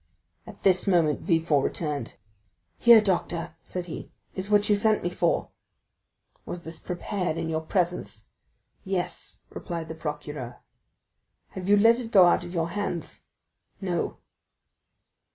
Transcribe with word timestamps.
At 0.47 0.63
this 0.63 0.87
moment 0.87 1.19
Villefort 1.21 1.61
returned. 1.63 2.15
"Here, 2.79 3.01
doctor," 3.01 3.55
said 3.63 3.85
he, 3.85 4.09
"is 4.33 4.49
what 4.49 4.67
you 4.67 4.75
sent 4.75 5.03
me 5.03 5.11
for." 5.11 5.49
"Was 6.43 6.63
this 6.63 6.79
prepared 6.79 7.37
in 7.37 7.49
your 7.49 7.61
presence?" 7.61 8.25
"Yes," 8.83 9.43
replied 9.51 9.89
the 9.89 9.93
procureur. 9.93 10.57
"Have 11.49 11.69
you 11.69 11.75
not 11.75 11.83
let 11.83 11.99
it 11.99 12.09
go 12.11 12.25
out 12.25 12.43
of 12.43 12.51
your 12.51 12.69
hands?" 12.71 13.25
"No." 13.79 14.17